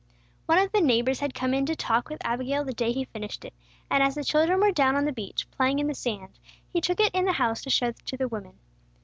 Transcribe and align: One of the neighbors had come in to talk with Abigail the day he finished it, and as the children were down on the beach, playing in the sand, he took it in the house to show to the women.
One 0.47 0.57
of 0.57 0.71
the 0.71 0.81
neighbors 0.81 1.19
had 1.19 1.35
come 1.35 1.53
in 1.53 1.67
to 1.67 1.75
talk 1.75 2.09
with 2.09 2.25
Abigail 2.25 2.65
the 2.65 2.73
day 2.73 2.91
he 2.91 3.05
finished 3.05 3.45
it, 3.45 3.53
and 3.87 4.01
as 4.01 4.15
the 4.15 4.23
children 4.23 4.59
were 4.59 4.71
down 4.71 4.95
on 4.95 5.05
the 5.05 5.11
beach, 5.11 5.45
playing 5.51 5.77
in 5.77 5.85
the 5.85 5.93
sand, 5.93 6.39
he 6.73 6.81
took 6.81 6.99
it 6.99 7.13
in 7.13 7.25
the 7.25 7.33
house 7.33 7.61
to 7.65 7.69
show 7.69 7.91
to 7.91 8.17
the 8.17 8.27
women. 8.27 8.57